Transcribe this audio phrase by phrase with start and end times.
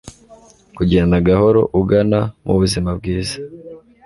[0.77, 3.37] kugenda gahoro ugana mubuzima bwiza